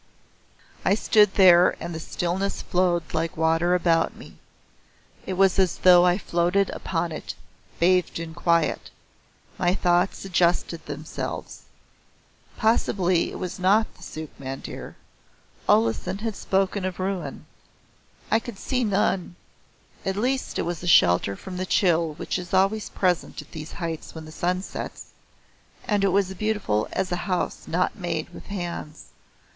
I 0.83 0.95
stood 0.95 1.35
there 1.35 1.77
and 1.79 1.93
the 1.93 1.99
stillness 1.99 2.63
flowed 2.63 3.13
like 3.13 3.37
water 3.37 3.75
about 3.75 4.15
me. 4.15 4.37
It 5.27 5.33
was 5.33 5.59
as 5.59 5.77
though 5.77 6.07
I 6.07 6.17
floated 6.17 6.71
upon 6.71 7.11
it 7.11 7.35
bathed 7.79 8.17
in 8.19 8.33
quiet. 8.33 8.89
My 9.59 9.75
thoughts 9.75 10.25
adjusted 10.25 10.83
themselves. 10.87 11.65
Possibly 12.57 13.29
it 13.29 13.37
was 13.37 13.59
not 13.59 13.93
the 13.93 14.01
Sukh 14.01 14.31
Mandir. 14.39 14.95
Olesen 15.69 16.21
had 16.21 16.35
spoken 16.35 16.83
of 16.83 16.99
ruin. 16.99 17.45
I 18.31 18.39
could 18.39 18.57
see 18.57 18.83
none. 18.83 19.35
At 20.03 20.15
least 20.15 20.57
it 20.57 20.63
was 20.63 20.79
shelter 20.89 21.35
from 21.35 21.57
the 21.57 21.65
chill 21.67 22.15
which 22.15 22.39
is 22.39 22.55
always 22.55 22.89
present 22.89 23.39
at 23.43 23.51
these 23.51 23.73
heights 23.73 24.15
when 24.15 24.25
the 24.25 24.31
sun 24.31 24.63
sets, 24.63 25.09
and 25.87 26.03
it 26.03 26.07
was 26.09 26.33
beautiful 26.33 26.87
as 26.91 27.11
a 27.11 27.17
house 27.29 27.67
not 27.67 27.95
made 27.99 28.29
with 28.31 28.47
hands. 28.47 29.09